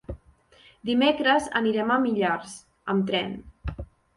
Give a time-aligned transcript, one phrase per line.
[0.91, 2.57] Dimecres anirem a Millars
[2.95, 3.37] amb tren.